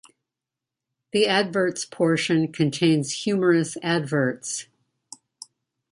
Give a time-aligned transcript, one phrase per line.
[1.11, 4.65] The "Adverts" portion contains humorous adverts.